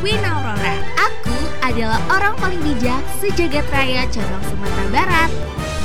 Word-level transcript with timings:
Queen 0.00 0.24
Aurora. 0.24 0.74
Aku 0.96 1.36
adalah 1.60 2.00
orang 2.08 2.32
paling 2.40 2.58
bijak 2.64 3.04
sejagat 3.20 3.68
raya 3.68 4.08
cabang 4.08 4.40
Sumatera 4.48 4.86
Barat. 4.88 5.30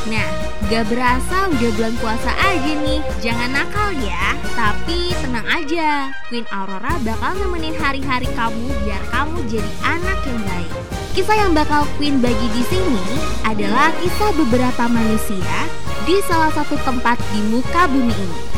Nah, 0.08 0.30
gak 0.72 0.88
berasa 0.88 1.52
udah 1.52 1.72
bulan 1.76 1.94
puasa 2.00 2.32
aja 2.32 2.72
nih. 2.80 3.04
Jangan 3.20 3.52
nakal 3.52 3.92
ya. 4.00 4.40
Tapi 4.56 5.12
tenang 5.20 5.44
aja, 5.52 6.16
Queen 6.32 6.48
Aurora 6.48 6.96
bakal 7.04 7.36
nemenin 7.44 7.76
hari-hari 7.76 8.32
kamu 8.40 8.72
biar 8.88 9.04
kamu 9.12 9.38
jadi 9.52 9.72
anak 9.84 10.20
yang 10.24 10.40
baik. 10.48 10.72
Kisah 11.12 11.36
yang 11.36 11.52
bakal 11.52 11.84
Queen 12.00 12.24
bagi 12.24 12.48
di 12.56 12.64
sini 12.72 13.04
adalah 13.44 13.92
kisah 14.00 14.32
beberapa 14.32 14.88
manusia 14.88 15.68
di 16.08 16.24
salah 16.24 16.56
satu 16.56 16.80
tempat 16.88 17.20
di 17.36 17.44
muka 17.52 17.84
bumi 17.92 18.16
ini. 18.16 18.55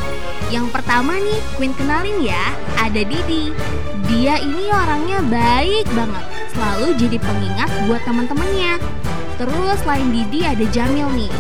Yang 0.47 0.67
pertama 0.71 1.19
nih, 1.19 1.39
Queen 1.59 1.75
kenalin 1.75 2.23
ya, 2.23 2.55
ada 2.79 3.01
Didi. 3.03 3.51
Dia 4.07 4.39
ini 4.39 4.71
orangnya 4.71 5.19
baik 5.27 5.91
banget, 5.91 6.23
selalu 6.55 6.95
jadi 6.95 7.17
pengingat 7.19 7.69
buat 7.83 7.99
teman-temannya. 8.07 8.79
Terus 9.35 9.77
selain 9.83 10.07
Didi 10.09 10.47
ada 10.47 10.65
Jamil 10.71 11.11
nih. 11.11 11.33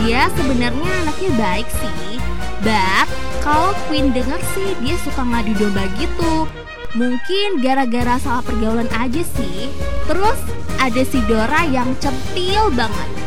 Dia 0.00 0.30
sebenarnya 0.38 0.90
anaknya 1.02 1.30
baik 1.34 1.68
sih. 1.68 2.22
But 2.62 3.10
kalau 3.42 3.74
Queen 3.90 4.14
denger 4.14 4.38
sih 4.54 4.78
dia 4.78 4.94
suka 5.02 5.26
ngadu 5.26 5.58
domba 5.58 5.82
gitu. 5.98 6.46
Mungkin 6.94 7.58
gara-gara 7.58 8.16
salah 8.22 8.46
pergaulan 8.46 8.88
aja 8.94 9.26
sih. 9.26 9.66
Terus 10.06 10.38
ada 10.78 11.02
si 11.02 11.18
Dora 11.26 11.66
yang 11.66 11.92
centil 11.98 12.70
banget. 12.70 13.21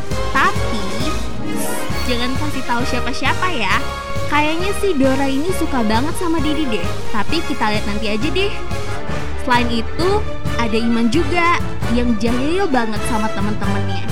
Jangan 2.06 2.32
kasih 2.38 2.64
tahu 2.70 2.82
siapa-siapa 2.86 3.48
ya. 3.58 3.76
Kayaknya 4.30 4.72
si 4.78 4.94
Dora 4.94 5.26
ini 5.26 5.50
suka 5.58 5.82
banget 5.82 6.14
sama 6.22 6.38
Didi 6.38 6.70
deh. 6.70 6.88
Tapi 7.10 7.42
kita 7.50 7.74
lihat 7.74 7.86
nanti 7.90 8.06
aja 8.14 8.30
deh. 8.30 8.54
Selain 9.42 9.70
itu, 9.70 10.10
ada 10.62 10.78
Iman 10.78 11.10
juga 11.10 11.58
yang 11.98 12.14
jahil 12.22 12.70
banget 12.70 13.02
sama 13.10 13.26
temen-temennya. 13.34 14.06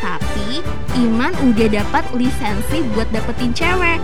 Tapi 0.00 0.60
Iman 1.00 1.32
udah 1.40 1.68
dapat 1.72 2.04
lisensi 2.16 2.84
buat 2.92 3.08
dapetin 3.16 3.56
cewek. 3.56 4.00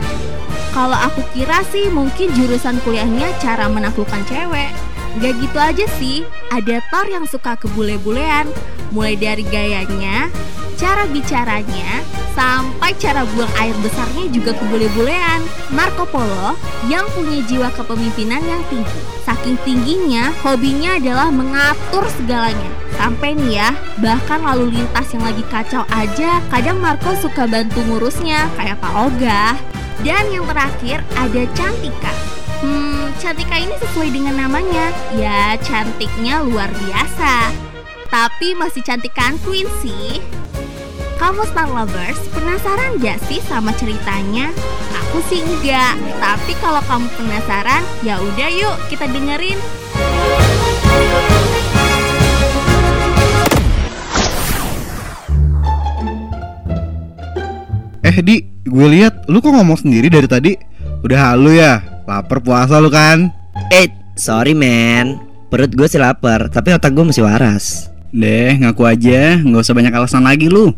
Kalau 0.73 0.97
aku 0.97 1.23
kira 1.37 1.63
sih 1.69 1.87
mungkin 1.93 2.33
jurusan 2.35 2.81
kuliahnya 2.83 3.29
cara 3.45 3.69
menaklukkan 3.69 4.25
cewek. 4.25 4.73
Gak 5.23 5.35
gitu 5.39 5.59
aja 5.61 5.87
sih, 6.01 6.27
ada 6.51 6.83
Thor 6.91 7.07
yang 7.07 7.29
suka 7.31 7.55
kebule-bulean. 7.61 8.51
Mulai 8.91 9.15
dari 9.15 9.47
gayanya, 9.47 10.27
cara 10.75 11.07
bicaranya, 11.07 12.03
sampai 12.35 12.93
cara 12.99 13.23
buang 13.33 13.51
air 13.63 13.75
besarnya 13.81 14.27
juga 14.29 14.53
kebule-bulean. 14.59 15.41
Marco 15.73 16.05
Polo 16.11 16.59
yang 16.91 17.07
punya 17.15 17.41
jiwa 17.47 17.71
kepemimpinan 17.73 18.43
yang 18.45 18.63
tinggi. 18.69 19.01
Saking 19.25 19.57
tingginya, 19.65 20.35
hobinya 20.45 21.01
adalah 21.01 21.33
mengatur 21.33 22.05
segalanya. 22.21 22.71
Sampai 23.01 23.33
nih 23.35 23.59
ya, 23.59 23.71
bahkan 23.99 24.45
lalu 24.45 24.77
lintas 24.79 25.09
yang 25.17 25.25
lagi 25.25 25.43
kacau 25.49 25.83
aja, 25.89 26.45
kadang 26.53 26.79
Marco 26.79 27.17
suka 27.17 27.49
bantu 27.49 27.81
ngurusnya, 27.89 28.47
kayak 28.61 28.79
Pak 28.85 28.93
Oga. 28.93 29.57
Dan 30.05 30.29
yang 30.29 30.45
terakhir 30.45 31.01
ada 31.17 31.43
Cantika. 31.57 32.13
Hmm, 32.61 33.09
Cantika 33.17 33.57
ini 33.57 33.75
sesuai 33.81 34.13
dengan 34.13 34.37
namanya, 34.37 34.93
ya 35.17 35.57
cantiknya 35.65 36.45
luar 36.45 36.69
biasa. 36.69 37.51
Tapi 38.13 38.55
masih 38.55 38.85
cantikan 38.85 39.41
Queen 39.43 39.67
sih. 39.83 40.44
Kamu 41.25 41.41
Star 41.49 41.73
Lovers 41.73 42.21
penasaran 42.37 43.01
gak 43.01 43.17
sih 43.25 43.41
sama 43.49 43.73
ceritanya? 43.81 44.53
Aku 44.93 45.25
sih 45.25 45.41
enggak, 45.41 45.97
tapi 46.21 46.53
kalau 46.61 46.85
kamu 46.85 47.09
penasaran, 47.17 47.81
ya 48.05 48.21
udah 48.21 48.51
yuk 48.53 48.77
kita 48.93 49.09
dengerin. 49.09 49.57
Eh 58.05 58.17
Di, 58.21 58.45
gue 58.69 58.87
lihat 58.93 59.25
lu 59.25 59.41
kok 59.41 59.49
ngomong 59.49 59.81
sendiri 59.81 60.13
dari 60.13 60.29
tadi. 60.29 60.53
Udah 61.01 61.33
halu 61.33 61.57
ya, 61.57 61.81
lapar 62.05 62.45
puasa 62.45 62.77
lu 62.85 62.93
kan? 62.93 63.33
Eh, 63.73 63.89
sorry 64.13 64.53
man 64.53 65.17
Perut 65.49 65.73
gue 65.73 65.89
sih 65.89 65.97
lapar, 65.97 66.53
tapi 66.53 66.77
otak 66.77 66.93
gue 66.93 67.09
masih 67.09 67.25
waras 67.25 67.89
Deh, 68.13 68.61
ngaku 68.61 68.85
aja, 68.85 69.41
nggak 69.41 69.65
usah 69.65 69.73
banyak 69.73 69.91
alasan 69.91 70.29
lagi 70.29 70.53
lu. 70.53 70.69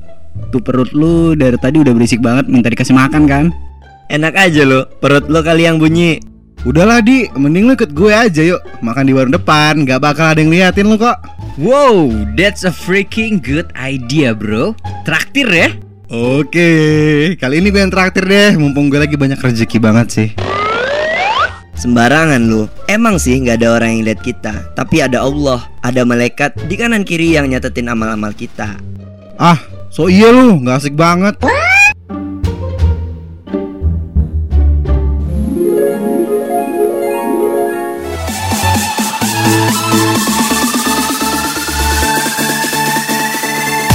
Tuh 0.55 0.63
perut 0.63 0.91
lu 0.95 1.35
dari 1.35 1.59
tadi 1.59 1.83
udah 1.83 1.93
berisik 1.93 2.23
banget 2.23 2.47
minta 2.47 2.71
dikasih 2.71 2.95
makan 2.95 3.27
kan? 3.27 3.45
Enak 4.07 4.39
aja 4.39 4.63
lo, 4.63 4.87
perut 5.03 5.27
lo 5.27 5.43
kali 5.43 5.67
yang 5.67 5.83
bunyi. 5.83 6.23
Udahlah 6.67 6.99
Di, 6.99 7.31
mending 7.35 7.71
lu 7.71 7.73
ikut 7.79 7.95
gue 7.95 8.11
aja 8.11 8.43
yuk. 8.43 8.59
Makan 8.83 9.07
di 9.07 9.13
warung 9.15 9.35
depan, 9.35 9.87
gak 9.87 10.03
bakal 10.03 10.35
ada 10.35 10.43
yang 10.43 10.51
liatin 10.51 10.91
lu 10.91 10.99
kok. 10.99 11.15
Wow, 11.59 12.11
that's 12.35 12.67
a 12.67 12.75
freaking 12.75 13.39
good 13.39 13.71
idea 13.79 14.35
bro. 14.35 14.75
Traktir 15.07 15.47
ya? 15.47 15.71
Oke, 16.07 16.71
kali 17.35 17.59
ini 17.59 17.75
gue 17.75 17.83
yang 17.83 17.91
traktir 17.91 18.23
deh. 18.23 18.55
Mumpung 18.55 18.87
gue 18.91 19.03
lagi 19.03 19.19
banyak 19.19 19.39
rezeki 19.43 19.79
banget 19.83 20.07
sih. 20.11 20.29
Sembarangan 21.77 22.41
lu. 22.47 22.71
Emang 22.87 23.19
sih 23.19 23.37
nggak 23.37 23.63
ada 23.63 23.69
orang 23.77 24.01
yang 24.01 24.03
lihat 24.09 24.25
kita 24.25 24.73
Tapi 24.73 25.05
ada 25.05 25.21
Allah 25.21 25.69
Ada 25.85 26.09
malaikat 26.09 26.57
di 26.73 26.75
kanan 26.75 27.05
kiri 27.05 27.37
yang 27.37 27.53
nyatetin 27.53 27.93
amal-amal 27.93 28.33
kita. 28.33 28.81
Ah, 29.37 29.61
so 29.97 30.12
iya 30.12 30.29
lu, 30.29 30.61
gak 30.61 30.84
asik 30.84 30.93
banget 30.93 31.41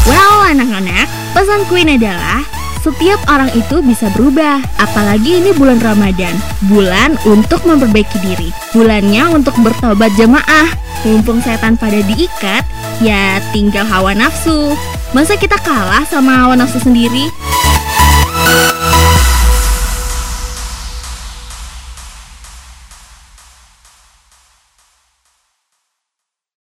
Well, 0.10 0.42
anak-anak, 0.50 1.06
pesan 1.38 1.70
Queen 1.70 1.94
adalah 1.94 2.42
setiap 2.82 3.22
orang 3.30 3.54
itu 3.54 3.86
bisa 3.86 4.10
berubah, 4.18 4.58
apalagi 4.82 5.38
ini 5.38 5.54
bulan 5.54 5.78
Ramadan, 5.86 6.34
bulan 6.66 7.14
untuk 7.30 7.62
memperbaiki 7.62 8.18
diri, 8.26 8.50
bulannya 8.74 9.38
untuk 9.38 9.54
bertobat 9.62 10.10
jemaah. 10.18 10.66
Mumpung 11.06 11.46
setan 11.46 11.78
pada 11.78 12.02
diikat, 12.02 12.66
ya 13.06 13.38
tinggal 13.54 13.86
hawa 13.86 14.18
nafsu. 14.18 14.74
Masa 15.12 15.36
kita 15.36 15.60
kalah 15.60 16.08
sama 16.08 16.32
hawa 16.40 16.56
nafsu 16.56 16.80
sendiri? 16.80 17.28